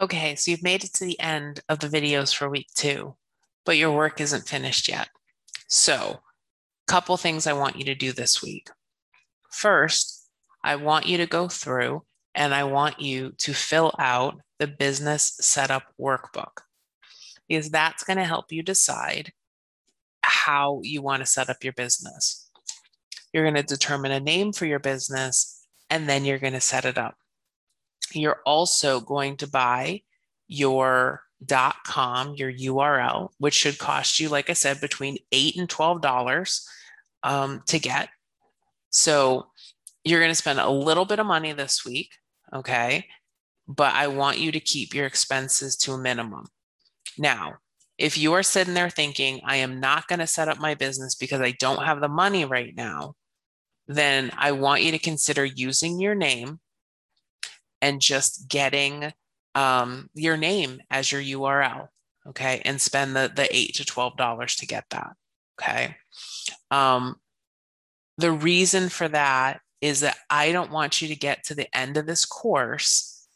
[0.00, 3.14] Okay, so you've made it to the end of the videos for week two,
[3.64, 5.08] but your work isn't finished yet.
[5.68, 8.70] So, a couple things I want you to do this week.
[9.50, 10.28] First,
[10.64, 12.02] I want you to go through
[12.34, 16.62] and I want you to fill out the business setup workbook
[17.48, 19.32] because that's going to help you decide
[20.22, 22.50] how you want to set up your business.
[23.32, 26.84] You're going to determine a name for your business and then you're going to set
[26.84, 27.16] it up.
[28.20, 30.02] You're also going to buy
[30.48, 31.22] your
[31.86, 36.66] .com, your URL, which should cost you, like I said, between eight and twelve dollars
[37.22, 38.08] um, to get.
[38.90, 39.46] So
[40.04, 42.12] you're going to spend a little bit of money this week,
[42.54, 43.06] okay?
[43.66, 46.46] But I want you to keep your expenses to a minimum.
[47.18, 47.54] Now,
[47.96, 51.14] if you are sitting there thinking, I am not going to set up my business
[51.14, 53.14] because I don't have the money right now,
[53.86, 56.60] then I want you to consider using your name
[57.84, 59.12] and just getting
[59.54, 61.88] um, your name as your URL.
[62.26, 62.62] Okay.
[62.64, 65.12] And spend the, the eight to $12 to get that.
[65.60, 65.96] Okay.
[66.70, 67.16] Um,
[68.16, 71.98] the reason for that is that I don't want you to get to the end
[71.98, 73.28] of this course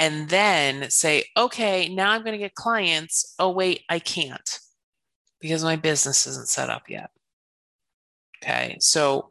[0.00, 3.36] and then say, okay, now I'm going to get clients.
[3.38, 4.58] Oh, wait, I can't
[5.40, 7.10] because my business isn't set up yet.
[8.42, 8.76] Okay.
[8.80, 9.28] So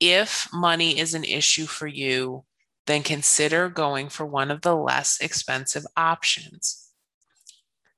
[0.00, 2.46] if money is an issue for you,
[2.86, 6.90] then consider going for one of the less expensive options.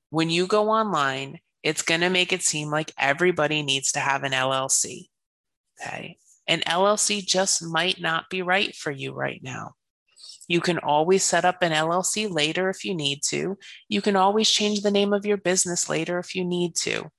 [0.09, 4.23] When you go online, it's going to make it seem like everybody needs to have
[4.23, 5.07] an LLC.
[5.81, 6.17] Okay.
[6.47, 9.73] An LLC just might not be right for you right now.
[10.47, 13.57] You can always set up an LLC later if you need to.
[13.87, 17.11] You can always change the name of your business later if you need to.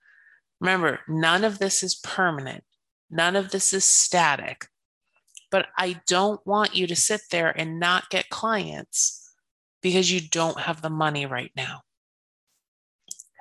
[0.61, 2.65] Remember, none of this is permanent,
[3.09, 4.67] none of this is static
[5.51, 9.33] but I don't want you to sit there and not get clients
[9.83, 11.83] because you don't have the money right now.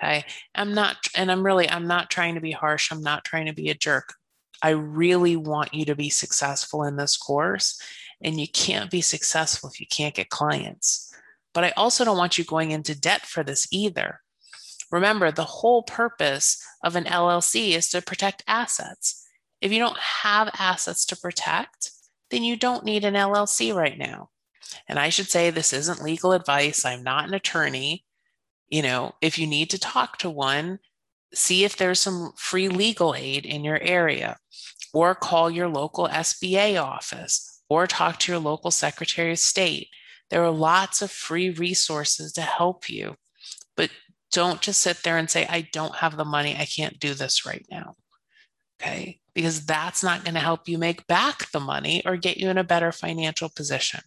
[0.02, 0.24] Okay.
[0.56, 2.92] I'm not, and I'm really, I'm not trying to be harsh.
[2.92, 4.14] I'm not trying to be a jerk.
[4.62, 7.82] I really want you to be successful in this course.
[8.22, 11.14] And you can't be successful if you can't get clients.
[11.54, 14.22] But I also don't want you going into debt for this either.
[14.92, 19.26] Remember, the whole purpose of an LLC is to protect assets.
[19.62, 21.92] If you don't have assets to protect,
[22.32, 24.30] then you don't need an LLC right now.
[24.88, 26.86] And I should say this isn't legal advice.
[26.86, 28.06] I'm not an attorney.
[28.68, 30.80] You know, if you need to talk to one,
[31.34, 34.38] see if there's some free legal aid in your area,
[34.94, 39.90] or call your local SBA office, or talk to your local Secretary of State.
[40.30, 43.16] There are lots of free resources to help you,
[43.76, 43.90] but
[44.32, 46.56] don't just sit there and say, I don't have the money.
[46.56, 47.96] I can't do this right now.
[48.80, 52.50] Okay because that's not going to help you make back the money or get you
[52.50, 54.02] in a better financial position.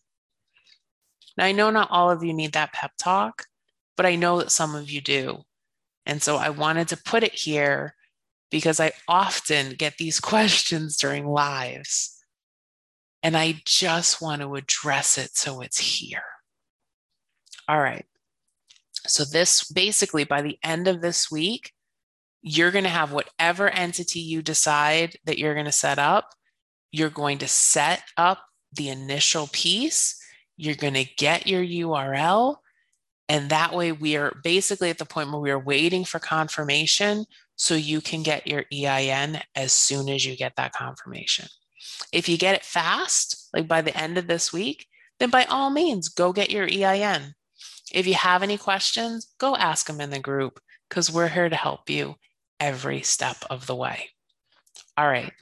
[1.38, 3.46] Now, I know not all of you need that pep talk,
[3.96, 5.44] but I know that some of you do.
[6.04, 7.94] And so I wanted to put it here
[8.50, 12.22] because I often get these questions during lives.
[13.22, 16.24] And I just want to address it so it's here.
[17.66, 18.04] All right.
[19.06, 21.72] So, this basically by the end of this week,
[22.42, 26.30] you're going to have whatever entity you decide that you're going to set up,
[26.90, 30.20] you're going to set up the initial piece,
[30.56, 32.56] you're going to get your URL.
[33.28, 37.24] And that way, we are basically at the point where we are waiting for confirmation
[37.56, 41.46] so you can get your EIN as soon as you get that confirmation.
[42.12, 44.86] If you get it fast, like by the end of this week,
[45.20, 47.34] then by all means, go get your EIN.
[47.92, 51.56] If you have any questions, go ask them in the group because we're here to
[51.56, 52.16] help you
[52.62, 54.10] every step of the way.
[54.96, 55.32] All right.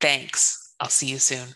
[0.00, 0.74] Thanks.
[0.78, 1.54] I'll see you soon.